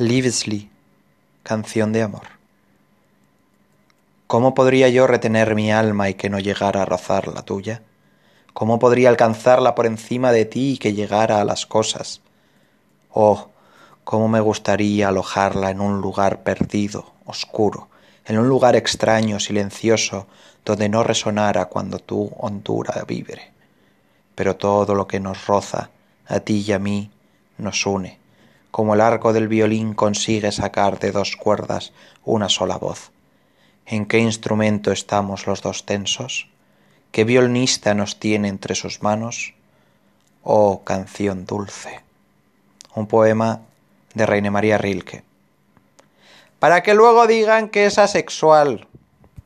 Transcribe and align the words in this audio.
Liebeslied, 0.00 0.68
canción 1.42 1.92
de 1.92 2.02
amor. 2.02 2.28
¿Cómo 4.28 4.54
podría 4.54 4.88
yo 4.90 5.08
retener 5.08 5.56
mi 5.56 5.72
alma 5.72 6.08
y 6.08 6.14
que 6.14 6.30
no 6.30 6.38
llegara 6.38 6.82
a 6.82 6.84
rozar 6.84 7.26
la 7.26 7.42
tuya? 7.42 7.82
¿Cómo 8.52 8.78
podría 8.78 9.08
alcanzarla 9.08 9.74
por 9.74 9.86
encima 9.86 10.30
de 10.30 10.44
ti 10.44 10.74
y 10.74 10.78
que 10.78 10.92
llegara 10.92 11.40
a 11.40 11.44
las 11.44 11.66
cosas? 11.66 12.20
Oh, 13.10 13.48
cómo 14.04 14.28
me 14.28 14.38
gustaría 14.38 15.08
alojarla 15.08 15.70
en 15.70 15.80
un 15.80 16.00
lugar 16.00 16.44
perdido, 16.44 17.14
oscuro, 17.24 17.88
en 18.24 18.38
un 18.38 18.48
lugar 18.48 18.76
extraño, 18.76 19.40
silencioso, 19.40 20.28
donde 20.64 20.88
no 20.88 21.02
resonara 21.02 21.64
cuando 21.64 21.98
tu 21.98 22.30
hondura 22.36 23.02
vibre. 23.04 23.50
Pero 24.36 24.54
todo 24.54 24.94
lo 24.94 25.08
que 25.08 25.18
nos 25.18 25.44
roza, 25.48 25.90
a 26.28 26.38
ti 26.38 26.64
y 26.64 26.70
a 26.70 26.78
mí, 26.78 27.10
nos 27.56 27.84
une 27.84 28.17
como 28.70 28.94
el 28.94 29.00
arco 29.00 29.32
del 29.32 29.48
violín 29.48 29.94
consigue 29.94 30.52
sacar 30.52 30.98
de 30.98 31.12
dos 31.12 31.36
cuerdas 31.36 31.92
una 32.24 32.48
sola 32.48 32.76
voz. 32.76 33.10
¿En 33.86 34.06
qué 34.06 34.18
instrumento 34.18 34.92
estamos 34.92 35.46
los 35.46 35.62
dos 35.62 35.86
tensos? 35.86 36.48
¿Qué 37.10 37.24
violinista 37.24 37.94
nos 37.94 38.20
tiene 38.20 38.48
entre 38.48 38.74
sus 38.74 39.02
manos? 39.02 39.54
Oh 40.42 40.82
canción 40.84 41.46
dulce. 41.46 42.00
Un 42.94 43.06
poema 43.06 43.62
de 44.14 44.26
Reine 44.26 44.50
María 44.50 44.76
Rilke. 44.76 45.24
Para 46.58 46.82
que 46.82 46.94
luego 46.94 47.26
digan 47.26 47.68
que 47.68 47.86
es 47.86 47.98
asexual, 47.98 48.86